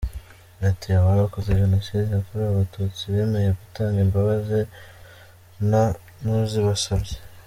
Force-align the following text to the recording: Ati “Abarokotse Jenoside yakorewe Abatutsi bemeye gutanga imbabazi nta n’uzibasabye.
Ati 0.69 0.87
“Abarokotse 0.99 1.59
Jenoside 1.63 2.01
yakorewe 2.13 2.49
Abatutsi 2.51 3.01
bemeye 3.13 3.49
gutanga 3.59 3.97
imbabazi 4.05 4.59
nta 5.69 5.85
n’uzibasabye. 6.21 7.17